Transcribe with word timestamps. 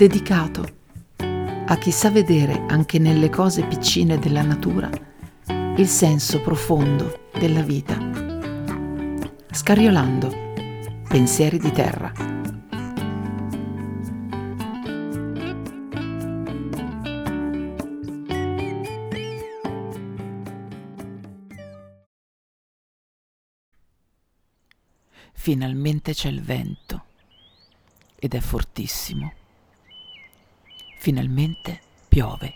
dedicato 0.00 0.64
a 1.18 1.76
chi 1.76 1.90
sa 1.90 2.08
vedere 2.08 2.64
anche 2.68 2.98
nelle 2.98 3.28
cose 3.28 3.66
piccine 3.66 4.18
della 4.18 4.40
natura 4.40 4.88
il 5.76 5.86
senso 5.86 6.40
profondo 6.40 7.28
della 7.38 7.60
vita. 7.60 7.98
Scariolando, 9.50 10.32
pensieri 11.06 11.58
di 11.58 11.70
terra. 11.70 12.10
Finalmente 25.34 26.14
c'è 26.14 26.30
il 26.30 26.40
vento 26.40 27.04
ed 28.18 28.32
è 28.32 28.40
fortissimo. 28.40 29.39
Finalmente 31.02 31.80
piove 32.10 32.54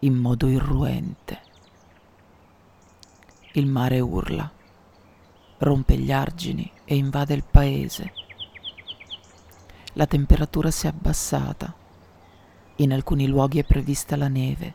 in 0.00 0.16
modo 0.16 0.48
irruente. 0.48 1.40
Il 3.52 3.66
mare 3.68 4.00
urla, 4.00 4.50
rompe 5.58 5.96
gli 5.96 6.10
argini 6.10 6.68
e 6.84 6.96
invade 6.96 7.34
il 7.34 7.44
paese. 7.48 8.12
La 9.92 10.08
temperatura 10.08 10.72
si 10.72 10.86
è 10.86 10.88
abbassata, 10.88 11.72
in 12.78 12.92
alcuni 12.92 13.28
luoghi 13.28 13.60
è 13.60 13.64
prevista 13.64 14.16
la 14.16 14.26
neve. 14.26 14.74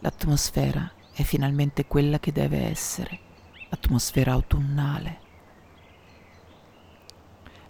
L'atmosfera 0.00 0.90
è 1.12 1.22
finalmente 1.22 1.86
quella 1.86 2.18
che 2.18 2.32
deve 2.32 2.64
essere, 2.64 3.20
atmosfera 3.68 4.32
autunnale. 4.32 5.20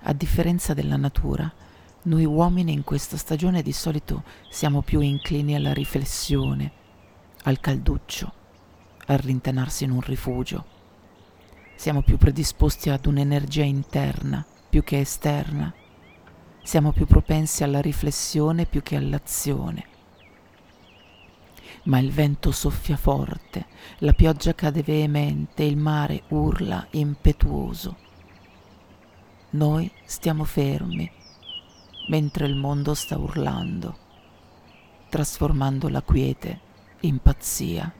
A 0.04 0.12
differenza 0.14 0.72
della 0.72 0.96
natura, 0.96 1.52
noi 2.04 2.26
uomini 2.26 2.72
in 2.72 2.84
questa 2.84 3.16
stagione 3.16 3.62
di 3.62 3.72
solito 3.72 4.24
siamo 4.50 4.82
più 4.82 5.00
inclini 5.00 5.54
alla 5.54 5.72
riflessione, 5.72 6.70
al 7.44 7.60
calduccio, 7.60 8.32
a 9.06 9.16
rintanarsi 9.16 9.84
in 9.84 9.90
un 9.90 10.00
rifugio. 10.02 10.72
Siamo 11.76 12.02
più 12.02 12.18
predisposti 12.18 12.90
ad 12.90 13.06
un'energia 13.06 13.62
interna 13.62 14.44
più 14.68 14.82
che 14.82 15.00
esterna. 15.00 15.72
Siamo 16.62 16.92
più 16.92 17.06
propensi 17.06 17.64
alla 17.64 17.80
riflessione 17.80 18.66
più 18.66 18.82
che 18.82 18.96
all'azione. 18.96 19.86
Ma 21.84 21.98
il 21.98 22.10
vento 22.10 22.50
soffia 22.52 22.96
forte, 22.96 23.66
la 23.98 24.12
pioggia 24.12 24.54
cade 24.54 24.82
veemente, 24.82 25.62
il 25.62 25.78
mare 25.78 26.24
urla 26.28 26.86
impetuoso. 26.90 27.96
Noi 29.50 29.90
stiamo 30.04 30.44
fermi 30.44 31.22
mentre 32.08 32.46
il 32.46 32.54
mondo 32.54 32.94
sta 32.94 33.16
urlando, 33.16 33.96
trasformando 35.08 35.88
la 35.88 36.02
quiete 36.02 36.60
in 37.00 37.18
pazzia. 37.18 37.92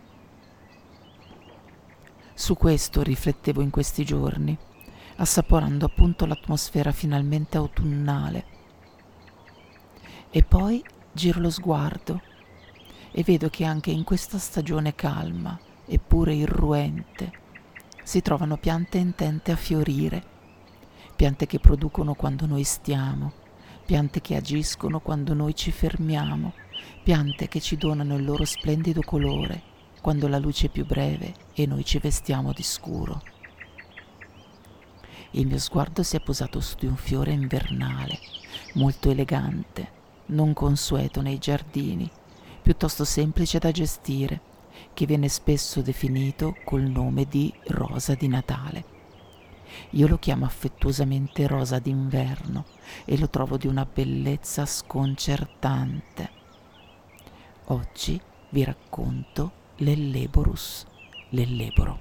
Su 2.35 2.57
questo 2.57 3.03
riflettevo 3.03 3.63
in 3.63 3.71
questi 3.71 4.05
giorni, 4.05 4.57
assaporando 5.17 5.87
appunto 5.87 6.27
l'atmosfera 6.27 6.91
finalmente 6.93 7.57
autunnale. 7.57 8.45
E 10.31 10.43
poi 10.43 10.85
giro 11.13 11.41
lo 11.41 11.51
sguardo 11.51 12.21
e 13.13 13.23
vedo 13.23 13.49
che 13.49 13.65
anche 13.65 13.93
in 13.93 14.03
questa 14.03 14.39
stagione 14.39 14.95
calma, 14.95 15.59
eppure 15.87 16.35
irruente, 16.35 17.33
si 18.03 18.21
trovano 18.21 18.57
piante 18.57 18.99
intente 18.99 19.53
a 19.53 19.57
fiorire, 19.57 20.23
piante 21.15 21.47
che 21.47 21.61
producono 21.61 22.15
quando 22.15 22.47
noi 22.47 22.65
stiamo, 22.65 23.43
piante 23.85 24.21
che 24.21 24.37
agiscono 24.37 25.01
quando 25.01 25.35
noi 25.35 25.55
ci 25.55 25.71
fermiamo, 25.71 26.53
piante 27.03 27.49
che 27.49 27.61
ci 27.61 27.77
donano 27.77 28.17
il 28.17 28.25
loro 28.25 28.45
splendido 28.45 29.03
colore 29.03 29.73
quando 30.01 30.29
la 30.29 30.39
luce 30.39 30.67
è 30.67 30.69
più 30.71 30.85
breve 30.85 31.35
e 31.55 31.65
noi 31.65 31.83
ci 31.83 31.99
vestiamo 31.99 32.53
di 32.53 32.63
scuro. 32.63 33.23
Il 35.31 35.47
mio 35.47 35.59
sguardo 35.59 36.03
si 36.03 36.17
è 36.17 36.21
posato 36.21 36.61
su 36.61 36.77
di 36.79 36.87
un 36.87 36.97
fiore 36.97 37.33
invernale, 37.33 38.19
molto 38.75 39.11
elegante, 39.11 39.91
non 40.27 40.53
consueto 40.53 41.23
nei 41.23 41.39
giardini, 41.39 42.11
piuttosto 42.61 43.05
semplice 43.05 43.59
da 43.59 43.71
gestire, 43.71 44.41
che 44.93 45.07
viene 45.07 45.29
spesso 45.29 45.81
definito 45.81 46.55
col 46.65 46.83
nome 46.83 47.25
di 47.25 47.53
rosa 47.69 48.15
di 48.15 48.29
Natale. 48.29 48.94
Io 49.91 50.07
lo 50.07 50.19
chiamo 50.19 50.45
affettuosamente 50.45 51.47
rosa 51.47 51.79
d'inverno 51.79 52.65
e 53.05 53.19
lo 53.19 53.29
trovo 53.29 53.57
di 53.57 53.67
una 53.67 53.87
bellezza 53.87 54.67
sconcertante. 54.67 56.31
Oggi 57.67 58.21
vi 58.51 58.65
racconto 58.65 59.53
l'Elleborus, 59.77 60.85
l'Elleboro. 61.31 62.01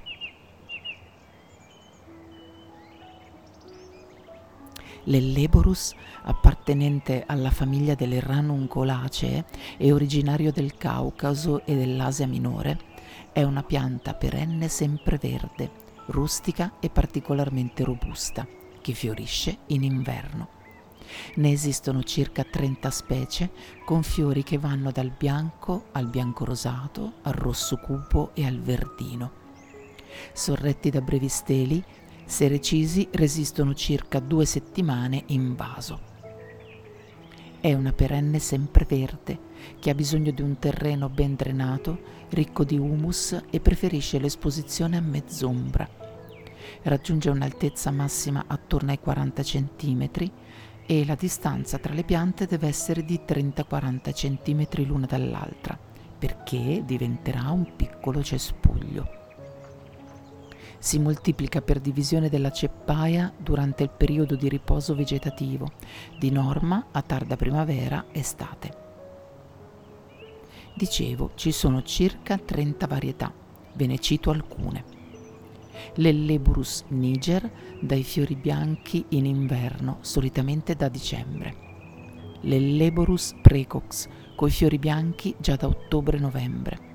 L'Elleborus, 5.05 5.93
appartenente 6.23 7.23
alla 7.27 7.51
famiglia 7.51 7.93
delle 7.93 8.19
Ranuncolacee 8.19 9.45
e 9.77 9.91
originario 9.91 10.51
del 10.51 10.77
Caucaso 10.77 11.65
e 11.65 11.75
dell'Asia 11.75 12.27
minore, 12.27 12.79
è 13.33 13.43
una 13.43 13.63
pianta 13.63 14.13
perenne 14.13 14.67
sempreverde 14.69 15.82
rustica 16.07 16.73
e 16.79 16.89
particolarmente 16.89 17.83
robusta, 17.83 18.47
che 18.81 18.93
fiorisce 18.93 19.59
in 19.67 19.83
inverno. 19.83 20.61
Ne 21.35 21.51
esistono 21.51 22.03
circa 22.03 22.43
30 22.43 22.89
specie 22.89 23.51
con 23.85 24.03
fiori 24.03 24.43
che 24.43 24.57
vanno 24.57 24.91
dal 24.91 25.11
bianco 25.15 25.85
al 25.91 26.07
bianco 26.07 26.45
rosato, 26.45 27.13
al 27.23 27.33
rosso 27.33 27.77
cupo 27.77 28.31
e 28.33 28.45
al 28.45 28.59
verdino. 28.59 29.41
Sorretti 30.31 30.89
da 30.89 31.01
brevi 31.01 31.27
steli, 31.27 31.83
se 32.25 32.47
recisi 32.47 33.07
resistono 33.11 33.73
circa 33.73 34.19
due 34.19 34.45
settimane 34.45 35.23
in 35.27 35.55
vaso. 35.55 36.11
È 37.59 37.73
una 37.73 37.93
perenne 37.93 38.39
sempreverde 38.39 39.51
che 39.79 39.89
ha 39.89 39.95
bisogno 39.95 40.31
di 40.31 40.41
un 40.41 40.57
terreno 40.59 41.09
ben 41.09 41.35
drenato, 41.35 41.99
ricco 42.29 42.63
di 42.63 42.77
humus 42.77 43.41
e 43.49 43.59
preferisce 43.59 44.19
l'esposizione 44.19 44.97
a 44.97 45.01
mezz'ombra. 45.01 45.89
Raggiunge 46.83 47.29
un'altezza 47.29 47.91
massima 47.91 48.45
attorno 48.47 48.91
ai 48.91 48.99
40 48.99 49.43
cm 49.43 50.09
e 50.85 51.05
la 51.05 51.15
distanza 51.15 51.77
tra 51.77 51.93
le 51.93 52.03
piante 52.03 52.45
deve 52.45 52.67
essere 52.67 53.05
di 53.05 53.21
30-40 53.25 54.11
cm 54.13 54.85
l'una 54.85 55.05
dall'altra, 55.05 55.77
perché 56.19 56.83
diventerà 56.85 57.49
un 57.51 57.75
piccolo 57.75 58.21
cespuglio. 58.21 59.21
Si 60.79 60.99
moltiplica 60.99 61.61
per 61.61 61.79
divisione 61.79 62.27
della 62.27 62.51
ceppaia 62.51 63.31
durante 63.37 63.83
il 63.83 63.89
periodo 63.89 64.35
di 64.35 64.49
riposo 64.49 64.93
vegetativo, 64.95 65.71
di 66.19 66.29
norma 66.29 66.87
a 66.91 67.01
tarda 67.01 67.37
primavera-estate. 67.37 68.92
Dicevo, 70.75 71.31
ci 71.35 71.51
sono 71.51 71.83
circa 71.83 72.37
30 72.37 72.87
varietà, 72.87 73.31
ve 73.73 73.85
ne 73.85 73.99
cito 73.99 74.31
alcune. 74.31 74.83
L'Elleburus 75.95 76.85
niger 76.89 77.49
dai 77.79 78.03
fiori 78.03 78.35
bianchi 78.35 79.05
in 79.09 79.25
inverno, 79.25 79.97
solitamente 80.01 80.75
da 80.75 80.89
dicembre. 80.89 81.55
L'Elleborus 82.41 83.35
precox 83.41 84.07
coi 84.35 84.49
fiori 84.49 84.79
bianchi 84.79 85.35
già 85.37 85.55
da 85.55 85.67
ottobre-novembre. 85.67 86.91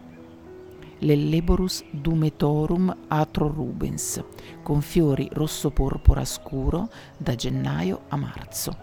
L'Elleborus 0.99 1.85
dumetorum 1.93 2.95
atrorubens 3.07 4.23
con 4.65 4.81
fiori 4.81 5.29
rosso-porpora 5.31 6.25
scuro 6.25 6.89
da 7.17 7.37
gennaio 7.37 8.03
a 8.09 8.17
marzo. 8.17 8.77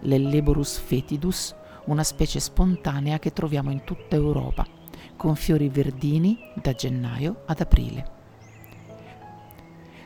L'Elleborus 0.00 0.78
fetidus 0.78 1.54
una 1.86 2.02
specie 2.02 2.40
spontanea 2.40 3.18
che 3.18 3.32
troviamo 3.32 3.70
in 3.70 3.84
tutta 3.84 4.16
Europa, 4.16 4.66
con 5.16 5.36
fiori 5.36 5.68
verdini 5.68 6.38
da 6.54 6.72
gennaio 6.72 7.42
ad 7.46 7.60
aprile. 7.60 8.12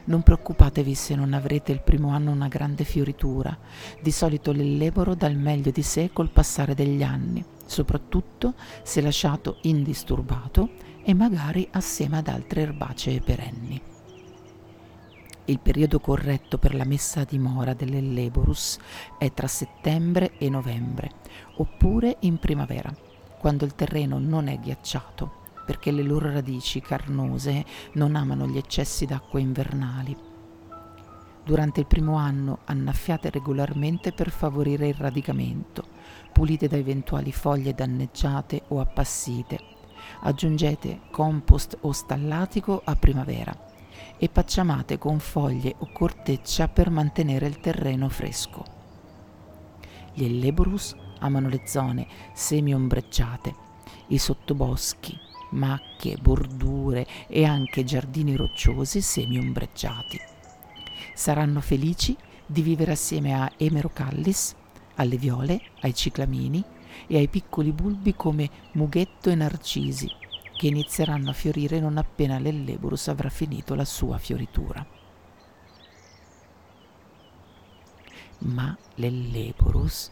Non 0.05 0.23
preoccupatevi 0.23 0.95
se 0.95 1.15
non 1.15 1.35
avrete 1.35 1.71
il 1.71 1.83
primo 1.83 2.09
anno 2.11 2.31
una 2.31 2.49
grande 2.49 2.85
fioritura, 2.85 3.57
di 4.01 4.11
solito 4.11 4.53
l'elleboro 4.53 5.15
dà 5.15 5.27
il 5.27 5.37
meglio 5.37 5.71
di 5.71 5.83
sé 5.83 6.11
col 6.13 6.31
passare 6.31 6.75
degli 6.75 7.03
anni, 7.03 7.45
soprattutto 7.67 8.55
se 8.83 9.03
lasciato 9.03 9.59
indisturbato 9.63 10.71
e 11.05 11.13
magari 11.13 11.69
assieme 11.73 12.19
ad 12.19 12.29
altre 12.29 12.63
erbacee 12.63 13.21
perenni. 13.21 13.97
Il 15.49 15.61
periodo 15.61 15.99
corretto 15.99 16.59
per 16.59 16.75
la 16.75 16.85
messa 16.85 17.21
a 17.23 17.25
dimora 17.25 17.73
dell'Elleborus 17.73 18.77
è 19.17 19.33
tra 19.33 19.47
settembre 19.47 20.37
e 20.37 20.50
novembre, 20.50 21.11
oppure 21.56 22.19
in 22.21 22.37
primavera, 22.37 22.95
quando 23.39 23.65
il 23.65 23.75
terreno 23.75 24.19
non 24.19 24.49
è 24.49 24.59
ghiacciato, 24.59 25.47
perché 25.65 25.91
le 25.91 26.03
loro 26.03 26.31
radici 26.31 26.83
carnose 26.83 27.65
non 27.95 28.15
amano 28.15 28.47
gli 28.47 28.59
eccessi 28.59 29.06
d'acqua 29.06 29.41
invernali. 29.41 30.15
durante 31.47 31.81
il 31.81 31.87
primo 31.87 32.17
anno 32.17 32.59
annaffiate 32.67 33.31
regolarmente 33.31 34.12
per 34.12 34.29
favorire 34.29 34.89
il 34.89 34.95
radicamento, 34.95 35.83
pulite 36.31 36.69
da 36.69 36.77
eventuali 36.77 37.33
foglie 37.33 37.73
danneggiate 37.73 38.65
o 38.69 38.81
appassite. 38.81 39.59
Aggiungete 40.25 41.00
compost 41.11 41.79
o 41.81 41.93
stallatico 41.93 42.83
a 42.85 42.95
primavera 42.97 43.68
e 44.19 44.29
pacciamate 44.29 44.99
con 44.99 45.19
foglie 45.19 45.75
o 45.79 45.91
corteccia 45.93 46.69
per 46.69 46.91
mantenere 46.91 47.47
il 47.47 47.61
terreno 47.61 48.09
fresco. 48.09 48.65
Gli 50.12 50.25
Elleborus 50.25 50.94
amano 51.20 51.49
le 51.49 51.62
zone 51.67 52.06
semi-ombreggiate, 52.35 53.55
i 54.09 54.19
sottoboschi, 54.19 55.17
macchie, 55.50 56.17
bordure 56.17 57.06
e 57.29 57.44
anche 57.44 57.85
giardini 57.85 58.37
rocciosi 58.37 59.00
semi-ombreggiati 59.00 60.37
saranno 61.19 61.61
felici 61.61 62.17
di 62.47 62.62
vivere 62.62 62.93
assieme 62.93 63.35
a 63.35 63.50
Emerocallis, 63.56 64.55
alle 64.94 65.17
viole, 65.17 65.61
ai 65.81 65.93
ciclamini 65.93 66.62
e 67.09 67.17
ai 67.17 67.26
piccoli 67.26 67.73
bulbi 67.73 68.14
come 68.14 68.49
mughetto 68.75 69.29
e 69.29 69.35
narcisi, 69.35 70.09
che 70.59 70.67
inizieranno 70.67 71.31
a 71.31 71.35
fiorire 71.35 71.79
non 71.79 71.99
appena 71.99 72.41
l'Elleborus 72.41 73.07
avrà 73.07 73.29
finito 73.29 73.77
la 73.77 73.85
sua 73.85 74.19
fioritura. 74.19 74.85
Ma 78.39 78.77
l'Elleborus 78.97 80.11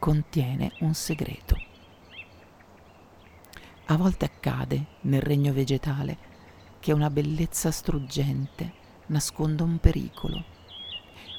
contiene 0.00 0.72
un 0.80 0.92
segreto. 0.92 1.56
A 3.86 3.96
volte 3.96 4.24
accade 4.24 4.86
nel 5.02 5.22
regno 5.22 5.52
vegetale 5.52 6.18
che 6.80 6.92
una 6.92 7.08
bellezza 7.08 7.70
struggente 7.70 8.72
nasconde 9.06 9.62
un 9.62 9.78
pericolo. 9.78 10.44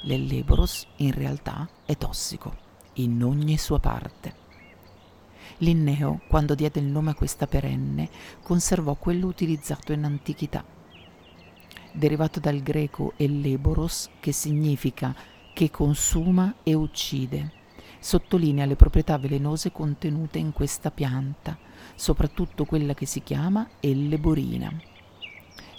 L'Elleborus 0.04 0.88
in 0.98 1.12
realtà 1.12 1.68
è 1.86 1.98
tossico, 1.98 2.56
in 2.94 3.22
ogni 3.22 3.58
sua 3.58 3.80
parte. 3.82 4.47
Linneo, 5.59 6.21
quando 6.27 6.54
diede 6.54 6.80
il 6.80 6.86
nome 6.86 7.12
a 7.12 7.15
questa 7.15 7.48
perenne, 7.48 8.09
conservò 8.44 8.94
quello 8.94 9.25
utilizzato 9.25 9.92
in 9.92 10.04
antichità. 10.04 10.63
Derivato 11.92 12.39
dal 12.39 12.62
greco 12.62 13.13
Elleboros, 13.18 14.12
che 14.19 14.31
significa 14.31 15.15
che 15.56 15.71
consuma 15.71 16.57
e 16.62 16.75
uccide, 16.75 17.51
sottolinea 18.00 18.65
le 18.65 18.75
proprietà 18.75 19.18
velenose 19.18 19.71
contenute 19.71 20.38
in 20.38 20.54
questa 20.54 20.92
pianta, 20.92 21.57
soprattutto 21.95 22.65
quella 22.65 22.94
che 22.94 23.07
si 23.07 23.24
chiama 23.24 23.68
elleborina. 23.80 24.71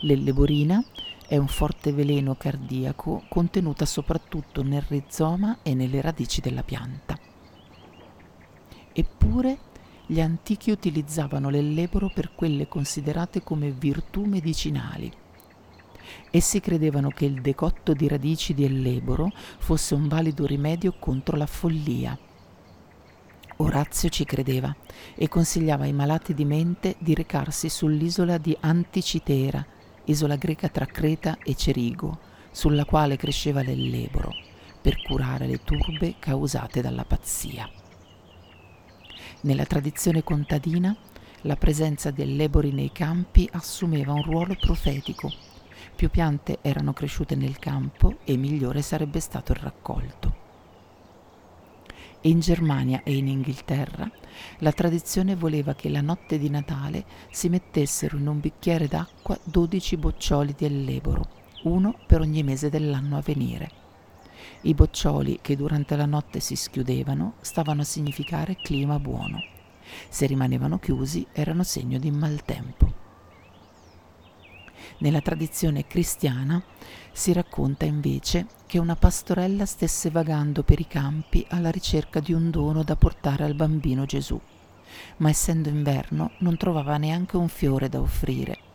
L'elleborina 0.00 0.82
è 1.28 1.36
un 1.36 1.46
forte 1.46 1.92
veleno 1.92 2.34
cardiaco 2.34 3.22
contenuta 3.28 3.86
soprattutto 3.86 4.64
nel 4.64 4.82
rizoma 4.82 5.58
e 5.62 5.74
nelle 5.74 6.00
radici 6.00 6.40
della 6.40 6.64
pianta. 6.64 7.16
Eppure 8.98 9.58
gli 10.06 10.20
antichi 10.20 10.72
utilizzavano 10.72 11.50
l'elleboro 11.50 12.10
per 12.12 12.32
quelle 12.34 12.66
considerate 12.66 13.44
come 13.44 13.70
virtù 13.70 14.24
medicinali. 14.24 15.08
Essi 16.32 16.58
credevano 16.58 17.10
che 17.10 17.24
il 17.24 17.40
decotto 17.40 17.92
di 17.92 18.08
radici 18.08 18.54
di 18.54 18.64
elleboro 18.64 19.30
fosse 19.58 19.94
un 19.94 20.08
valido 20.08 20.46
rimedio 20.46 20.94
contro 20.98 21.36
la 21.36 21.46
follia. 21.46 22.18
Orazio 23.58 24.08
ci 24.08 24.24
credeva 24.24 24.74
e 25.14 25.28
consigliava 25.28 25.84
ai 25.84 25.92
malati 25.92 26.34
di 26.34 26.44
mente 26.44 26.96
di 26.98 27.14
recarsi 27.14 27.68
sull'isola 27.68 28.36
di 28.36 28.56
Anticitera, 28.58 29.64
isola 30.06 30.34
greca 30.34 30.68
tra 30.70 30.86
Creta 30.86 31.38
e 31.44 31.54
Cerigo, 31.54 32.18
sulla 32.50 32.84
quale 32.84 33.14
cresceva 33.14 33.62
l'elleboro, 33.62 34.34
per 34.82 35.00
curare 35.02 35.46
le 35.46 35.62
turbe 35.62 36.16
causate 36.18 36.82
dalla 36.82 37.04
pazzia. 37.04 37.70
Nella 39.40 39.66
tradizione 39.66 40.24
contadina, 40.24 40.96
la 41.42 41.54
presenza 41.54 42.10
di 42.10 42.22
ellebori 42.22 42.72
nei 42.72 42.90
campi 42.90 43.48
assumeva 43.52 44.12
un 44.12 44.24
ruolo 44.24 44.56
profetico. 44.58 45.32
Più 45.94 46.10
piante 46.10 46.58
erano 46.60 46.92
cresciute 46.92 47.36
nel 47.36 47.56
campo 47.60 48.18
e 48.24 48.36
migliore 48.36 48.82
sarebbe 48.82 49.20
stato 49.20 49.52
il 49.52 49.58
raccolto. 49.58 50.46
In 52.22 52.40
Germania 52.40 53.02
e 53.04 53.14
in 53.14 53.28
Inghilterra 53.28 54.10
la 54.58 54.72
tradizione 54.72 55.36
voleva 55.36 55.76
che 55.76 55.88
la 55.88 56.00
notte 56.00 56.36
di 56.36 56.50
Natale 56.50 57.04
si 57.30 57.48
mettessero 57.48 58.16
in 58.16 58.26
un 58.26 58.40
bicchiere 58.40 58.88
d'acqua 58.88 59.38
12 59.44 59.96
boccioli 59.98 60.54
di 60.56 60.64
elleboro, 60.64 61.28
uno 61.62 61.96
per 62.08 62.22
ogni 62.22 62.42
mese 62.42 62.70
dell'anno 62.70 63.16
a 63.16 63.22
venire. 63.24 63.77
I 64.62 64.74
boccioli 64.74 65.38
che 65.40 65.54
durante 65.54 65.94
la 65.94 66.06
notte 66.06 66.40
si 66.40 66.56
schiudevano 66.56 67.34
stavano 67.40 67.82
a 67.82 67.84
significare 67.84 68.56
clima 68.56 68.98
buono. 68.98 69.40
Se 70.08 70.26
rimanevano 70.26 70.78
chiusi 70.78 71.24
erano 71.32 71.62
segno 71.62 71.98
di 71.98 72.10
maltempo. 72.10 72.92
Nella 74.98 75.20
tradizione 75.20 75.86
cristiana 75.86 76.60
si 77.12 77.32
racconta 77.32 77.84
invece 77.84 78.46
che 78.66 78.78
una 78.78 78.96
pastorella 78.96 79.64
stesse 79.64 80.10
vagando 80.10 80.64
per 80.64 80.80
i 80.80 80.88
campi 80.88 81.46
alla 81.50 81.70
ricerca 81.70 82.18
di 82.18 82.32
un 82.32 82.50
dono 82.50 82.82
da 82.82 82.96
portare 82.96 83.44
al 83.44 83.54
bambino 83.54 84.06
Gesù, 84.06 84.40
ma 85.18 85.28
essendo 85.28 85.68
inverno 85.68 86.32
non 86.38 86.56
trovava 86.56 86.96
neanche 86.96 87.36
un 87.36 87.48
fiore 87.48 87.88
da 87.88 88.00
offrire. 88.00 88.67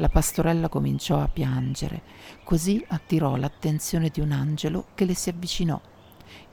La 0.00 0.08
pastorella 0.08 0.68
cominciò 0.68 1.20
a 1.20 1.26
piangere, 1.26 2.02
così 2.44 2.84
attirò 2.86 3.34
l'attenzione 3.34 4.10
di 4.10 4.20
un 4.20 4.30
angelo 4.30 4.86
che 4.94 5.04
le 5.04 5.14
si 5.14 5.28
avvicinò 5.28 5.80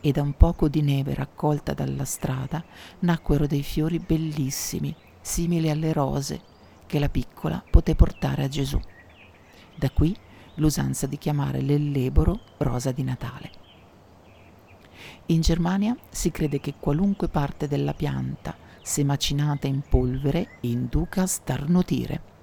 e 0.02 0.12
da 0.12 0.24
un 0.24 0.34
poco 0.36 0.68
di 0.68 0.82
neve 0.82 1.14
raccolta 1.14 1.76
dalla 1.76 2.06
strada 2.06 2.64
nacquero 3.00 3.46
dei 3.46 3.62
fiori 3.62 4.00
bellissimi, 4.00 4.96
simili 5.22 5.70
alle 5.70 5.94
rose, 5.94 6.42
che 6.88 6.98
la 6.98 7.10
piccola 7.10 7.64
poté 7.70 7.94
portare 7.94 8.44
a 8.44 8.48
Gesù. 8.48 8.80
Da 9.76 9.92
qui 9.92 10.16
l'usanza 10.56 11.06
di 11.06 11.20
chiamare 11.20 11.62
l'elleboro 11.62 12.40
rosa 12.58 12.92
di 12.92 13.04
Natale. 13.04 13.52
In 15.28 15.42
Germania 15.42 15.96
si 16.10 16.32
crede 16.32 16.60
che 16.60 16.76
qualunque 16.80 17.28
parte 17.28 17.68
della 17.68 17.94
pianta, 17.94 18.58
se 18.82 19.04
macinata 19.04 19.68
in 19.68 19.82
polvere, 19.88 20.58
induca 20.62 21.22
a 21.24 21.28
starnutire. 21.28 22.34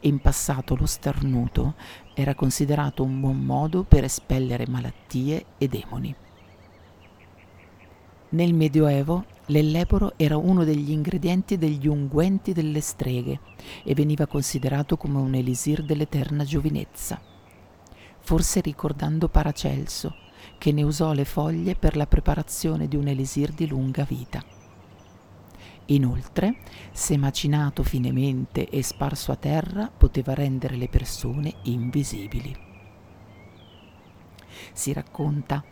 In 0.00 0.20
passato 0.20 0.74
lo 0.74 0.86
starnuto 0.86 1.74
era 2.14 2.34
considerato 2.34 3.02
un 3.02 3.20
buon 3.20 3.38
modo 3.38 3.82
per 3.82 4.04
espellere 4.04 4.66
malattie 4.68 5.44
e 5.58 5.68
demoni. 5.68 6.14
Nel 8.30 8.54
Medioevo 8.54 9.24
l'elleboro 9.46 10.14
era 10.16 10.36
uno 10.36 10.64
degli 10.64 10.90
ingredienti 10.90 11.58
degli 11.58 11.86
unguenti 11.86 12.52
delle 12.52 12.80
streghe 12.80 13.40
e 13.84 13.94
veniva 13.94 14.26
considerato 14.26 14.96
come 14.96 15.18
un 15.18 15.34
elisir 15.34 15.84
dell'eterna 15.84 16.44
giovinezza 16.44 17.20
forse 18.22 18.60
ricordando 18.60 19.28
Paracelso, 19.28 20.14
che 20.58 20.72
ne 20.72 20.82
usò 20.82 21.12
le 21.12 21.24
foglie 21.24 21.74
per 21.74 21.96
la 21.96 22.06
preparazione 22.06 22.88
di 22.88 22.96
un 22.96 23.08
elisir 23.08 23.52
di 23.52 23.66
lunga 23.66 24.04
vita. 24.04 24.42
Inoltre, 25.92 26.56
se 26.90 27.16
macinato 27.16 27.82
finemente 27.82 28.68
e 28.68 28.82
sparso 28.82 29.30
a 29.32 29.36
terra, 29.36 29.90
poteva 29.94 30.32
rendere 30.32 30.76
le 30.76 30.88
persone 30.88 31.54
invisibili. 31.64 32.56
Si 34.72 34.92
racconta 34.92 35.62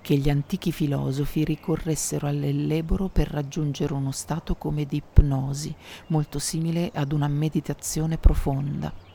che 0.00 0.16
gli 0.16 0.30
antichi 0.30 0.72
filosofi 0.72 1.44
ricorressero 1.44 2.26
all'elleboro 2.26 3.08
per 3.08 3.28
raggiungere 3.28 3.92
uno 3.92 4.12
stato 4.12 4.54
come 4.54 4.86
di 4.86 4.96
ipnosi, 4.96 5.74
molto 6.08 6.38
simile 6.38 6.90
ad 6.94 7.12
una 7.12 7.28
meditazione 7.28 8.18
profonda 8.18 9.14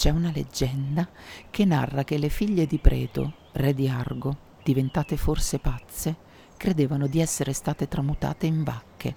c'è 0.00 0.08
una 0.08 0.30
leggenda 0.32 1.06
che 1.50 1.66
narra 1.66 2.04
che 2.04 2.16
le 2.16 2.30
figlie 2.30 2.64
di 2.64 2.78
Preto, 2.78 3.34
re 3.52 3.74
di 3.74 3.86
Argo, 3.86 4.34
diventate 4.62 5.18
forse 5.18 5.58
pazze, 5.58 6.16
credevano 6.60 7.06
di 7.06 7.20
essere 7.20 7.54
state 7.54 7.88
tramutate 7.88 8.44
in 8.44 8.62
vacche. 8.64 9.16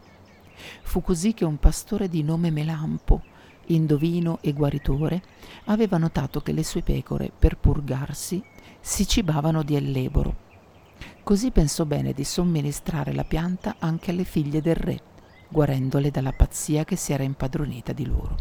Fu 0.81 1.01
così 1.01 1.33
che 1.33 1.43
un 1.43 1.57
pastore 1.57 2.07
di 2.07 2.23
nome 2.23 2.51
Melampo, 2.51 3.21
indovino 3.65 4.37
e 4.39 4.53
guaritore, 4.53 5.21
aveva 5.65 5.97
notato 5.97 6.39
che 6.39 6.53
le 6.53 6.63
sue 6.63 6.83
pecore, 6.83 7.33
per 7.37 7.57
purgarsi, 7.57 8.41
si 8.79 9.05
cibavano 9.05 9.61
di 9.61 9.75
elleboro. 9.75 10.35
Così 11.21 11.51
pensò 11.51 11.83
bene 11.83 12.13
di 12.13 12.23
somministrare 12.23 13.11
la 13.11 13.25
pianta 13.25 13.75
anche 13.79 14.11
alle 14.11 14.23
figlie 14.23 14.61
del 14.61 14.75
re, 14.75 15.01
guarendole 15.49 16.11
dalla 16.11 16.31
pazzia 16.31 16.85
che 16.85 16.95
si 16.95 17.11
era 17.11 17.23
impadronita 17.23 17.91
di 17.91 18.05
loro. 18.05 18.37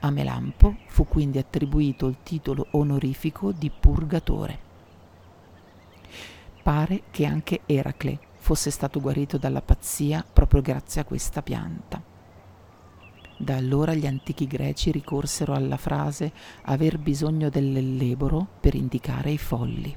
A 0.00 0.10
Melampo 0.10 0.78
fu 0.86 1.06
quindi 1.06 1.38
attribuito 1.38 2.08
il 2.08 2.16
titolo 2.24 2.66
onorifico 2.72 3.52
di 3.52 3.70
Purgatore. 3.70 4.70
Pare 6.62 7.02
che 7.10 7.26
anche 7.26 7.62
Eracle 7.66 8.18
fosse 8.36 8.70
stato 8.70 9.00
guarito 9.00 9.36
dalla 9.36 9.62
pazzia 9.62 10.24
proprio 10.32 10.62
grazie 10.62 11.00
a 11.00 11.04
questa 11.04 11.42
pianta. 11.42 12.00
Da 13.36 13.56
allora 13.56 13.94
gli 13.94 14.06
antichi 14.06 14.46
greci 14.46 14.92
ricorsero 14.92 15.54
alla 15.54 15.76
frase 15.76 16.32
aver 16.62 16.98
bisogno 16.98 17.48
dell'elleboro 17.48 18.46
per 18.60 18.76
indicare 18.76 19.32
i 19.32 19.38
folli. 19.38 19.96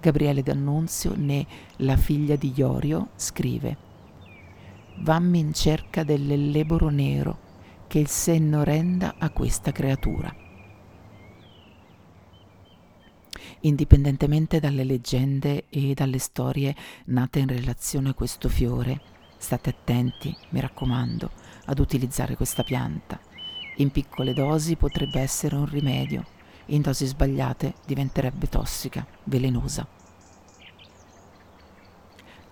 Gabriele 0.00 0.42
D'Annunzio, 0.42 1.14
né 1.14 1.46
la 1.76 1.96
figlia 1.96 2.34
di 2.34 2.52
Iorio, 2.56 3.10
scrive 3.14 3.76
Vammi 5.02 5.38
in 5.38 5.54
cerca 5.54 6.02
dell'elleboro 6.02 6.88
nero 6.88 7.38
che 7.86 8.00
il 8.00 8.08
senno 8.08 8.64
renda 8.64 9.14
a 9.18 9.30
questa 9.30 9.70
creatura. 9.70 10.48
Indipendentemente 13.62 14.58
dalle 14.58 14.84
leggende 14.84 15.64
e 15.68 15.92
dalle 15.92 16.18
storie 16.18 16.74
nate 17.06 17.40
in 17.40 17.48
relazione 17.48 18.10
a 18.10 18.14
questo 18.14 18.48
fiore, 18.48 19.00
state 19.36 19.70
attenti, 19.70 20.34
mi 20.50 20.60
raccomando, 20.60 21.30
ad 21.66 21.78
utilizzare 21.78 22.36
questa 22.36 22.62
pianta. 22.62 23.20
In 23.76 23.90
piccole 23.90 24.32
dosi 24.32 24.76
potrebbe 24.76 25.20
essere 25.20 25.56
un 25.56 25.66
rimedio, 25.66 26.24
in 26.66 26.80
dosi 26.80 27.04
sbagliate 27.04 27.74
diventerebbe 27.84 28.48
tossica, 28.48 29.06
velenosa. 29.24 29.86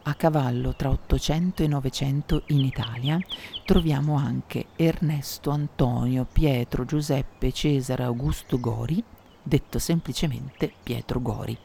A 0.02 0.14
cavallo 0.14 0.74
tra 0.74 0.90
800 0.90 1.62
e 1.62 1.66
900 1.68 2.42
in 2.48 2.60
Italia 2.60 3.18
troviamo 3.64 4.16
anche 4.16 4.68
Ernesto 4.76 5.50
Antonio 5.50 6.26
Pietro 6.30 6.84
Giuseppe 6.84 7.52
Cesare 7.52 8.04
Augusto 8.04 8.58
Gori, 8.58 9.04
detto 9.42 9.78
semplicemente 9.78 10.72
Pietro 10.82 11.20
Gori. 11.20 11.56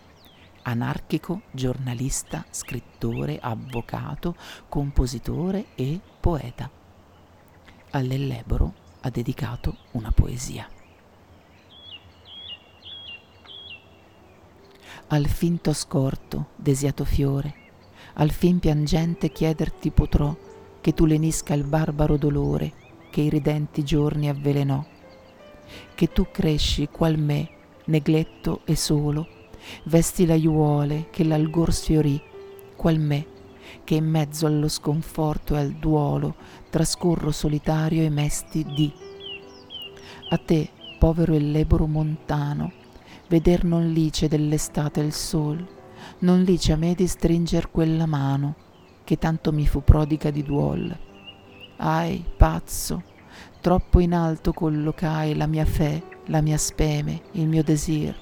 Anarchico, 0.63 1.42
giornalista, 1.51 2.46
scrittore, 2.50 3.38
avvocato, 3.42 4.36
compositore 4.70 5.68
e 5.75 6.00
poeta. 6.20 6.70
All'Elleboro 7.92 8.74
ha 9.01 9.10
dedicato 9.10 9.75
una 9.92 10.12
poesia. 10.12 10.68
Al 15.08 15.27
finto 15.27 15.74
scorto, 15.74 16.48
desiato 16.56 17.03
fiore, 17.03 17.53
al 18.13 18.32
fin 18.32 18.60
piangente 18.60 19.32
chiederti 19.32 19.92
potrò 19.92 20.36
che 20.80 20.94
tu 20.94 21.06
lenisca 21.06 21.53
il 21.53 21.65
barbaro 21.65 22.18
dolore 22.18 22.74
che 23.10 23.22
i 23.22 23.30
ridenti 23.30 23.84
giorni 23.84 24.27
avvelenò, 24.27 24.84
che 25.94 26.12
tu 26.12 26.27
cresci 26.32 26.88
qual 26.88 27.18
me 27.18 27.50
negletto 27.85 28.61
e 28.65 28.75
solo, 28.75 29.27
vesti 29.85 30.25
l'aiuole 30.25 31.07
che 31.09 31.23
l'algor 31.23 31.73
sfiorì, 31.73 32.21
qual 32.75 32.99
me, 32.99 33.25
che 33.83 33.95
in 33.95 34.05
mezzo 34.05 34.45
allo 34.45 34.67
sconforto 34.67 35.55
e 35.55 35.59
al 35.59 35.71
duolo 35.71 36.35
trascorro 36.69 37.31
solitario 37.31 38.03
e 38.03 38.09
mesti 38.09 38.63
di. 38.63 38.91
A 40.29 40.37
te, 40.37 40.69
povero 40.97 41.33
e 41.33 41.39
leboro 41.39 41.85
montano, 41.85 42.71
veder 43.27 43.63
non 43.63 43.91
lice 43.91 44.27
dell'estate 44.27 45.01
il 45.01 45.13
sol, 45.13 45.65
non 46.19 46.41
lice 46.43 46.71
a 46.73 46.77
me 46.77 46.93
di 46.93 47.07
stringer 47.07 47.69
quella 47.71 48.05
mano, 48.05 48.55
che 49.03 49.17
tanto 49.17 49.51
mi 49.51 49.67
fu 49.67 49.83
prodiga 49.83 50.31
di 50.31 50.43
duol. 50.43 50.97
Ai, 51.77 52.23
pazzo, 52.37 53.03
troppo 53.59 53.99
in 53.99 54.13
alto 54.13 54.53
collocai 54.53 55.35
la 55.35 55.47
mia 55.47 55.65
fe 55.65 56.12
la 56.27 56.42
mia 56.42 56.58
speme, 56.58 57.22
il 57.32 57.48
mio 57.48 57.63
desir. 57.63 58.15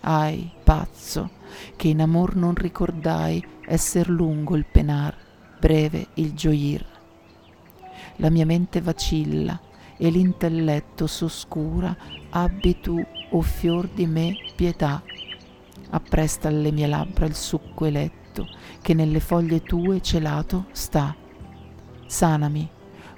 Ai, 0.00 0.50
pazzo, 0.62 1.30
che 1.76 1.88
in 1.88 2.00
amor 2.00 2.36
non 2.36 2.54
ricordai 2.54 3.44
esser 3.66 4.10
lungo 4.10 4.56
il 4.56 4.66
penar, 4.66 5.16
breve 5.58 6.08
il 6.14 6.34
gioir. 6.34 6.84
La 8.16 8.30
mia 8.30 8.44
mente 8.44 8.80
vacilla 8.80 9.58
e 9.96 10.10
l'intelletto 10.10 11.06
s'oscura, 11.06 11.96
abbi 12.30 12.80
tu, 12.80 13.02
o 13.30 13.40
fior 13.40 13.88
di 13.88 14.06
me, 14.06 14.36
pietà. 14.54 15.02
Appresta 15.90 16.48
alle 16.48 16.70
mie 16.70 16.86
labbra 16.86 17.24
il 17.24 17.34
succo 17.34 17.86
eletto, 17.86 18.46
che 18.82 18.92
nelle 18.92 19.20
foglie 19.20 19.62
tue 19.62 20.02
celato 20.02 20.66
sta. 20.72 21.16
Sanami, 22.06 22.68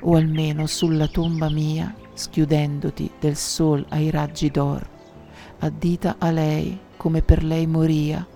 o 0.02 0.14
almeno 0.14 0.66
sulla 0.66 1.08
tomba 1.08 1.50
mia 1.50 1.92
schiudendoti 2.16 3.10
del 3.20 3.36
sol 3.36 3.84
ai 3.90 4.10
raggi 4.10 4.50
d'or, 4.50 4.88
addita 5.58 6.16
a 6.18 6.30
lei 6.30 6.80
come 6.96 7.20
per 7.20 7.44
lei 7.44 7.66
moria, 7.66 8.26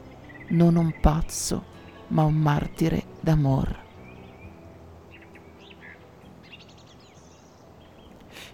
non 0.50 0.76
un 0.76 0.94
pazzo, 1.00 1.64
ma 2.08 2.24
un 2.24 2.34
martire 2.34 3.04
d'amor. 3.20 3.88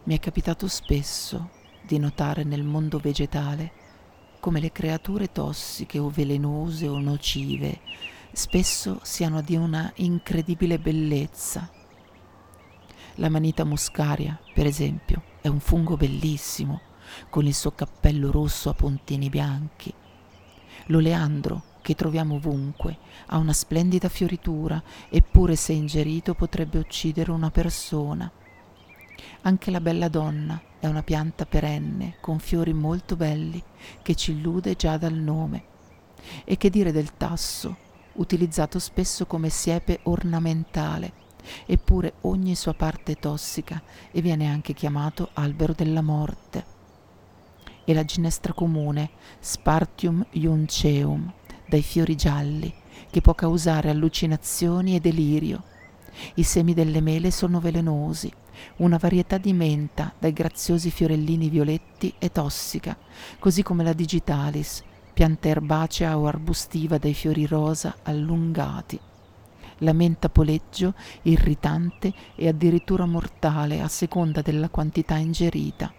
Mi 0.04 0.16
è 0.16 0.20
capitato 0.20 0.68
spesso 0.68 1.50
di 1.84 1.98
notare 1.98 2.44
nel 2.44 2.62
mondo 2.62 2.98
vegetale 2.98 3.72
come 4.38 4.60
le 4.60 4.70
creature 4.70 5.32
tossiche 5.32 5.98
o 5.98 6.08
velenose 6.08 6.86
o 6.86 7.00
nocive 7.00 7.80
spesso 8.30 9.00
siano 9.02 9.40
di 9.40 9.56
una 9.56 9.90
incredibile 9.96 10.78
bellezza 10.78 11.70
la 13.16 13.28
manita 13.28 13.64
muscaria, 13.64 14.38
per 14.54 14.66
esempio, 14.66 15.22
è 15.40 15.48
un 15.48 15.60
fungo 15.60 15.96
bellissimo, 15.96 16.80
con 17.30 17.46
il 17.46 17.54
suo 17.54 17.72
cappello 17.72 18.30
rosso 18.30 18.68
a 18.68 18.74
puntini 18.74 19.28
bianchi. 19.28 19.92
L'oleandro, 20.86 21.62
che 21.80 21.94
troviamo 21.94 22.34
ovunque, 22.34 22.98
ha 23.26 23.38
una 23.38 23.52
splendida 23.52 24.08
fioritura, 24.08 24.82
eppure 25.08 25.56
se 25.56 25.72
ingerito 25.72 26.34
potrebbe 26.34 26.78
uccidere 26.78 27.30
una 27.30 27.50
persona. 27.50 28.30
Anche 29.42 29.70
la 29.70 29.80
bella 29.80 30.08
donna 30.08 30.60
è 30.78 30.86
una 30.86 31.02
pianta 31.02 31.46
perenne, 31.46 32.16
con 32.20 32.38
fiori 32.38 32.72
molto 32.72 33.16
belli, 33.16 33.62
che 34.02 34.14
ci 34.14 34.32
illude 34.32 34.74
già 34.74 34.96
dal 34.98 35.14
nome. 35.14 35.64
E 36.44 36.56
che 36.56 36.70
dire 36.70 36.92
del 36.92 37.16
tasso, 37.16 37.76
utilizzato 38.14 38.78
spesso 38.78 39.26
come 39.26 39.48
siepe 39.48 40.00
ornamentale, 40.04 41.24
eppure 41.66 42.14
ogni 42.22 42.54
sua 42.54 42.74
parte 42.74 43.12
è 43.12 43.18
tossica 43.18 43.82
e 44.10 44.20
viene 44.20 44.46
anche 44.48 44.72
chiamato 44.72 45.30
albero 45.34 45.72
della 45.72 46.02
morte. 46.02 46.74
E 47.84 47.94
la 47.94 48.04
ginestra 48.04 48.52
comune, 48.52 49.10
Spartium 49.38 50.26
iunceum, 50.30 51.32
dai 51.68 51.82
fiori 51.82 52.16
gialli, 52.16 52.72
che 53.10 53.20
può 53.20 53.34
causare 53.34 53.90
allucinazioni 53.90 54.96
e 54.96 55.00
delirio. 55.00 55.62
I 56.34 56.42
semi 56.42 56.74
delle 56.74 57.00
mele 57.00 57.30
sono 57.30 57.60
velenosi, 57.60 58.32
una 58.76 58.96
varietà 58.96 59.38
di 59.38 59.52
menta 59.52 60.12
dai 60.18 60.32
graziosi 60.32 60.90
fiorellini 60.90 61.48
violetti 61.48 62.12
è 62.18 62.30
tossica, 62.30 62.96
così 63.38 63.62
come 63.62 63.84
la 63.84 63.92
digitalis, 63.92 64.82
pianta 65.12 65.48
erbacea 65.48 66.18
o 66.18 66.26
arbustiva 66.26 66.98
dai 66.98 67.14
fiori 67.14 67.46
rosa 67.46 67.96
allungati 68.02 68.98
la 69.78 69.92
menta 69.92 70.28
poleggio 70.28 70.94
irritante 71.22 72.12
e 72.34 72.48
addirittura 72.48 73.06
mortale 73.06 73.80
a 73.80 73.88
seconda 73.88 74.42
della 74.42 74.68
quantità 74.68 75.16
ingerita, 75.16 75.92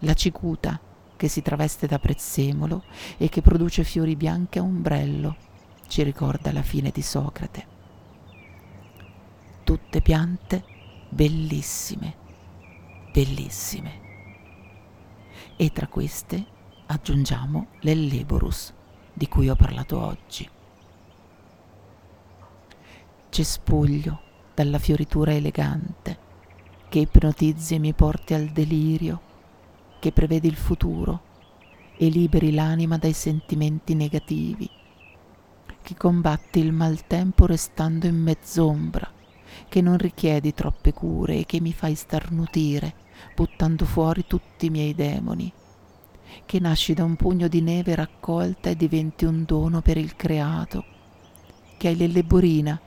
la 0.00 0.14
cicuta 0.14 0.80
che 1.16 1.28
si 1.28 1.42
traveste 1.42 1.86
da 1.86 1.98
prezzemolo 1.98 2.84
e 3.16 3.28
che 3.28 3.42
produce 3.42 3.84
fiori 3.84 4.16
bianchi 4.16 4.58
a 4.58 4.62
ombrello, 4.62 5.36
ci 5.86 6.02
ricorda 6.02 6.52
la 6.52 6.62
fine 6.62 6.90
di 6.90 7.02
Socrate. 7.02 7.66
Tutte 9.62 10.00
piante 10.00 10.64
bellissime, 11.08 12.14
bellissime. 13.12 14.00
E 15.56 15.70
tra 15.70 15.86
queste 15.86 16.44
aggiungiamo 16.86 17.68
l'Elleborus, 17.80 18.72
di 19.12 19.28
cui 19.28 19.48
ho 19.48 19.54
parlato 19.54 20.00
oggi 20.00 20.48
cespuglio 23.32 24.20
dalla 24.54 24.78
fioritura 24.78 25.32
elegante, 25.32 26.18
che 26.90 26.98
ipnotizzi 26.98 27.76
e 27.76 27.78
mi 27.78 27.94
porti 27.94 28.34
al 28.34 28.48
delirio, 28.48 29.20
che 30.00 30.12
prevedi 30.12 30.48
il 30.48 30.54
futuro 30.54 31.22
e 31.96 32.08
liberi 32.10 32.52
l'anima 32.52 32.98
dai 32.98 33.14
sentimenti 33.14 33.94
negativi, 33.94 34.68
che 35.80 35.94
combatti 35.96 36.58
il 36.58 36.72
maltempo 36.72 37.46
restando 37.46 38.06
in 38.06 38.16
mezz'ombra, 38.16 39.10
che 39.66 39.80
non 39.80 39.96
richiedi 39.96 40.52
troppe 40.52 40.92
cure 40.92 41.38
e 41.38 41.46
che 41.46 41.58
mi 41.58 41.72
fai 41.72 41.94
starnutire, 41.94 42.94
buttando 43.34 43.86
fuori 43.86 44.26
tutti 44.26 44.66
i 44.66 44.70
miei 44.70 44.94
demoni, 44.94 45.50
che 46.44 46.60
nasci 46.60 46.92
da 46.92 47.04
un 47.04 47.16
pugno 47.16 47.48
di 47.48 47.62
neve 47.62 47.94
raccolta 47.94 48.68
e 48.68 48.76
diventi 48.76 49.24
un 49.24 49.44
dono 49.46 49.80
per 49.80 49.96
il 49.96 50.16
creato, 50.16 50.84
che 51.78 51.88
hai 51.88 51.96
l'elleborina 51.96 52.78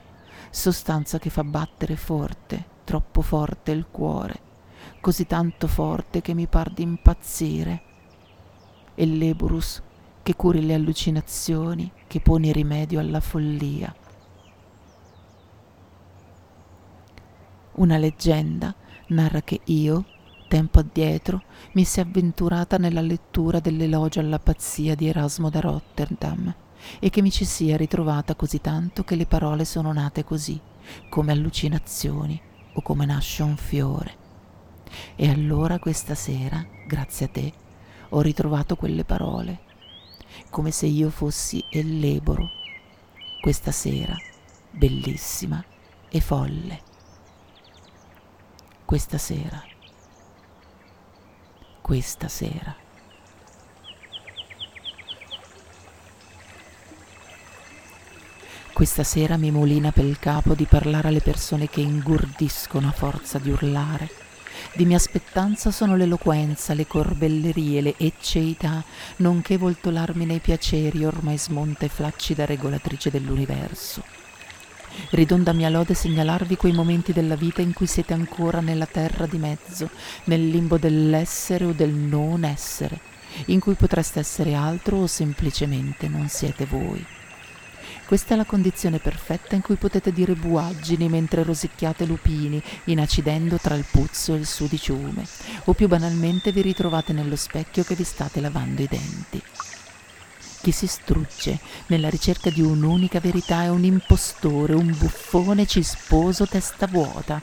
sostanza 0.56 1.18
che 1.18 1.28
fa 1.28 1.44
battere 1.44 1.96
forte, 1.96 2.64
troppo 2.84 3.20
forte 3.20 3.72
il 3.72 3.88
cuore, 3.90 4.40
così 5.02 5.26
tanto 5.26 5.66
forte 5.66 6.22
che 6.22 6.32
mi 6.32 6.46
par 6.46 6.72
di 6.72 6.82
impazzire. 6.82 7.82
E 8.94 9.04
l'eburus 9.04 9.82
che 10.22 10.34
curi 10.34 10.64
le 10.64 10.72
allucinazioni, 10.72 11.92
che 12.06 12.20
poni 12.20 12.52
rimedio 12.52 12.98
alla 12.98 13.20
follia. 13.20 13.94
Una 17.72 17.98
leggenda 17.98 18.74
narra 19.08 19.42
che 19.42 19.60
io, 19.64 20.06
tempo 20.48 20.78
addietro, 20.78 21.42
mi 21.72 21.84
sia 21.84 22.02
avventurata 22.02 22.78
nella 22.78 23.02
lettura 23.02 23.60
dell'elogio 23.60 24.20
alla 24.20 24.38
pazzia 24.38 24.94
di 24.94 25.06
Erasmo 25.06 25.50
da 25.50 25.60
Rotterdam 25.60 26.54
e 26.98 27.10
che 27.10 27.22
mi 27.22 27.30
ci 27.30 27.44
sia 27.44 27.76
ritrovata 27.76 28.34
così 28.34 28.60
tanto 28.60 29.04
che 29.04 29.16
le 29.16 29.26
parole 29.26 29.64
sono 29.64 29.92
nate 29.92 30.24
così, 30.24 30.60
come 31.08 31.32
allucinazioni 31.32 32.40
o 32.74 32.82
come 32.82 33.06
nasce 33.06 33.42
un 33.42 33.56
fiore. 33.56 34.24
E 35.16 35.28
allora 35.28 35.78
questa 35.78 36.14
sera, 36.14 36.64
grazie 36.86 37.26
a 37.26 37.28
te, 37.28 37.52
ho 38.10 38.20
ritrovato 38.20 38.76
quelle 38.76 39.04
parole, 39.04 39.60
come 40.50 40.70
se 40.70 40.86
io 40.86 41.10
fossi 41.10 41.64
Elleboro, 41.70 42.48
questa 43.40 43.72
sera, 43.72 44.16
bellissima 44.70 45.62
e 46.08 46.20
folle. 46.20 46.82
Questa 48.84 49.18
sera. 49.18 49.62
Questa 51.80 52.28
sera. 52.28 52.85
Questa 58.76 59.04
sera 59.04 59.38
mi 59.38 59.50
mulina 59.50 59.90
per 59.90 60.04
il 60.04 60.18
capo 60.18 60.52
di 60.52 60.66
parlare 60.66 61.08
alle 61.08 61.22
persone 61.22 61.66
che 61.66 61.80
ingurdiscono 61.80 62.88
a 62.88 62.92
forza 62.92 63.38
di 63.38 63.48
urlare. 63.48 64.06
Di 64.74 64.84
mia 64.84 64.98
aspettanza 64.98 65.70
sono 65.70 65.96
l'eloquenza, 65.96 66.74
le 66.74 66.86
corbellerie, 66.86 67.80
le 67.80 67.94
ecceità, 67.96 68.84
nonché 69.16 69.56
voltolarmi 69.56 70.26
nei 70.26 70.40
piaceri 70.40 71.06
ormai 71.06 71.38
smonta 71.38 71.86
e 71.86 71.88
flaccida 71.88 72.44
regolatrice 72.44 73.10
dell'universo. 73.10 74.04
Ridonda 75.08 75.54
mia 75.54 75.70
lode 75.70 75.94
segnalarvi 75.94 76.56
quei 76.56 76.72
momenti 76.72 77.14
della 77.14 77.34
vita 77.34 77.62
in 77.62 77.72
cui 77.72 77.86
siete 77.86 78.12
ancora 78.12 78.60
nella 78.60 78.84
terra 78.84 79.24
di 79.24 79.38
mezzo, 79.38 79.88
nel 80.24 80.46
limbo 80.46 80.76
dell'essere 80.76 81.64
o 81.64 81.72
del 81.72 81.94
non 81.94 82.44
essere, 82.44 83.00
in 83.46 83.58
cui 83.58 83.72
potreste 83.72 84.20
essere 84.20 84.52
altro 84.52 84.98
o 84.98 85.06
semplicemente 85.06 86.08
non 86.08 86.28
siete 86.28 86.66
voi. 86.66 87.15
Questa 88.06 88.34
è 88.34 88.36
la 88.36 88.44
condizione 88.44 89.00
perfetta 89.00 89.56
in 89.56 89.62
cui 89.62 89.74
potete 89.74 90.12
dire 90.12 90.34
buaggini 90.34 91.08
mentre 91.08 91.42
rosicchiate 91.42 92.06
lupini, 92.06 92.62
inacidendo 92.84 93.58
tra 93.58 93.74
il 93.74 93.84
puzzo 93.90 94.32
e 94.32 94.38
il 94.38 94.46
sudiciume, 94.46 95.26
o 95.64 95.74
più 95.74 95.88
banalmente 95.88 96.52
vi 96.52 96.62
ritrovate 96.62 97.12
nello 97.12 97.34
specchio 97.34 97.82
che 97.82 97.96
vi 97.96 98.04
state 98.04 98.40
lavando 98.40 98.80
i 98.80 98.86
denti. 98.88 99.42
Chi 100.62 100.70
si 100.70 100.86
strugge 100.86 101.58
nella 101.86 102.08
ricerca 102.08 102.48
di 102.48 102.60
un'unica 102.60 103.18
verità 103.18 103.64
è 103.64 103.70
un 103.70 103.82
impostore, 103.82 104.74
un 104.74 104.94
buffone 104.96 105.66
cisposo 105.66 106.46
testa 106.46 106.86
vuota 106.86 107.42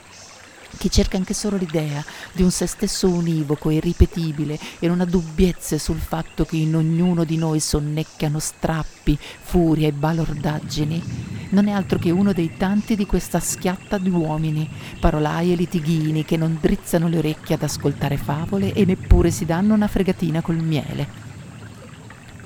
chi 0.76 0.90
cerca 0.90 1.16
anche 1.16 1.34
solo 1.34 1.56
l'idea 1.56 2.04
di 2.32 2.42
un 2.42 2.50
se 2.50 2.66
stesso 2.66 3.08
univoco 3.08 3.70
e 3.70 3.74
irripetibile 3.74 4.58
e 4.78 4.88
non 4.88 5.00
ha 5.00 5.04
dubbiezze 5.04 5.78
sul 5.78 5.98
fatto 5.98 6.44
che 6.44 6.56
in 6.56 6.74
ognuno 6.74 7.24
di 7.24 7.36
noi 7.36 7.60
sonnecchiano 7.60 8.38
strappi, 8.38 9.18
furia 9.18 9.88
e 9.88 9.92
balordaggini, 9.92 11.02
non 11.50 11.68
è 11.68 11.72
altro 11.72 11.98
che 11.98 12.10
uno 12.10 12.32
dei 12.32 12.56
tanti 12.56 12.96
di 12.96 13.06
questa 13.06 13.40
schiatta 13.40 13.98
di 13.98 14.10
uomini, 14.10 14.68
parolai 14.98 15.52
e 15.52 15.56
litighini 15.56 16.24
che 16.24 16.36
non 16.36 16.58
drizzano 16.60 17.08
le 17.08 17.18
orecchie 17.18 17.54
ad 17.54 17.62
ascoltare 17.62 18.16
favole 18.16 18.72
e 18.72 18.84
neppure 18.84 19.30
si 19.30 19.44
danno 19.44 19.74
una 19.74 19.88
fregatina 19.88 20.40
col 20.40 20.56
miele. 20.56 21.23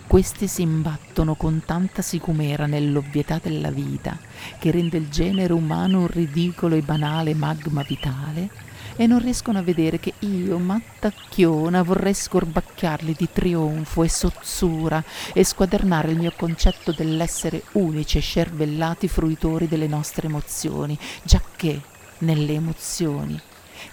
Questi 0.08 0.48
si 0.48 0.62
imbattono 0.62 1.34
con 1.34 1.62
tanta 1.66 2.00
sicumera 2.00 2.64
nell'ovvietà 2.64 3.38
della 3.42 3.71
vita, 3.71 4.18
che 4.58 4.71
rende 4.71 4.97
il 4.97 5.10
genere 5.10 5.52
umano 5.52 6.00
un 6.00 6.06
ridicolo 6.06 6.76
e 6.76 6.80
banale 6.80 7.34
magma 7.34 7.82
vitale, 7.82 8.49
e 8.97 9.06
non 9.06 9.18
riescono 9.18 9.58
a 9.58 9.62
vedere 9.62 10.00
che 10.00 10.14
io, 10.21 10.56
mattacchiona, 10.56 11.82
vorrei 11.82 12.14
scorbacchiarli 12.14 13.14
di 13.18 13.28
trionfo 13.30 14.02
e 14.02 14.08
sozzura 14.08 15.04
e 15.34 15.44
squadernare 15.44 16.10
il 16.10 16.18
mio 16.18 16.32
concetto 16.34 16.90
dell'essere 16.90 17.64
unici 17.73 18.16
e 18.16 18.23
scervellati 18.23 19.08
fruitori 19.08 19.68
delle 19.68 19.88
nostre 19.88 20.26
emozioni, 20.26 20.99
giacché 21.23 21.82
nelle 22.21 22.54
emozioni, 22.54 23.38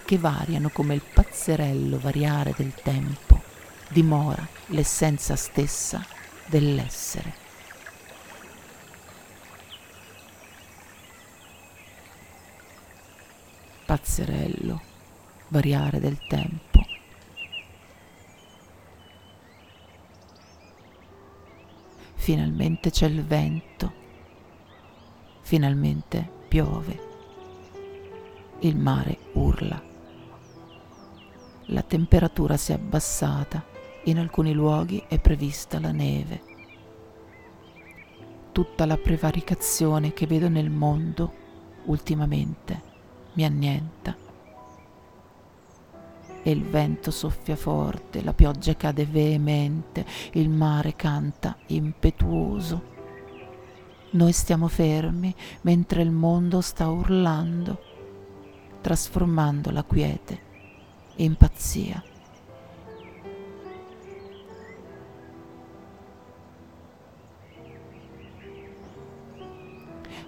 che 0.06 0.16
variano 0.16 0.70
come 0.70 0.94
il 0.94 1.02
pazzerello 1.12 1.98
variare 1.98 2.54
del 2.56 2.72
tempo, 2.82 3.42
dimora 3.88 4.46
l'essenza 4.66 5.36
stessa 5.36 6.04
dell'essere. 6.46 7.44
Pazzerello, 13.84 14.80
variare 15.48 16.00
del 16.00 16.18
tempo. 16.26 16.84
Finalmente 22.14 22.90
c'è 22.90 23.06
il 23.06 23.24
vento, 23.24 23.92
finalmente 25.42 26.28
piove, 26.48 27.00
il 28.60 28.76
mare 28.76 29.18
urla, 29.34 29.80
la 31.66 31.82
temperatura 31.82 32.56
si 32.56 32.72
è 32.72 32.74
abbassata 32.74 33.75
in 34.06 34.18
alcuni 34.18 34.52
luoghi 34.52 35.02
è 35.08 35.18
prevista 35.18 35.80
la 35.80 35.90
neve. 35.90 36.54
Tutta 38.52 38.86
la 38.86 38.96
prevaricazione 38.96 40.12
che 40.12 40.26
vedo 40.26 40.48
nel 40.48 40.70
mondo 40.70 41.32
ultimamente 41.86 42.82
mi 43.32 43.44
annienta. 43.44 44.16
E 46.42 46.50
il 46.50 46.62
vento 46.62 47.10
soffia 47.10 47.56
forte, 47.56 48.22
la 48.22 48.32
pioggia 48.32 48.76
cade 48.76 49.04
veemente, 49.06 50.06
il 50.34 50.48
mare 50.48 50.94
canta 50.94 51.56
impetuoso. 51.66 52.94
Noi 54.10 54.32
stiamo 54.32 54.68
fermi 54.68 55.34
mentre 55.62 56.02
il 56.02 56.12
mondo 56.12 56.60
sta 56.60 56.88
urlando, 56.88 57.80
trasformando 58.80 59.70
la 59.72 59.82
quiete 59.82 60.40
in 61.16 61.34
pazzia. 61.34 62.14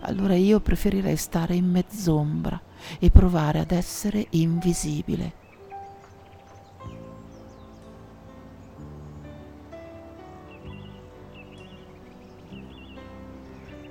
Allora 0.00 0.34
io 0.34 0.60
preferirei 0.60 1.16
stare 1.16 1.54
in 1.54 1.68
mezz'ombra 1.70 2.60
e 2.98 3.10
provare 3.10 3.58
ad 3.58 3.72
essere 3.72 4.26
invisibile. 4.30 5.46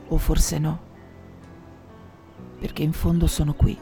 O 0.10 0.17
forse 0.17 0.58
no, 0.58 0.80
perché 2.60 2.84
in 2.84 2.93
fondo 2.93 3.28
sono 3.28 3.54
qui. 3.54 3.78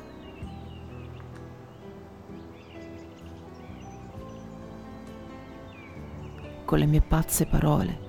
Con 6.66 6.80
le 6.80 6.86
mie 6.88 7.02
pazze 7.02 7.46
parole 7.46 8.00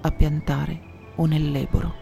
a 0.00 0.10
piantare 0.10 0.91
o 1.16 1.26
nell'Ebro. 1.26 2.01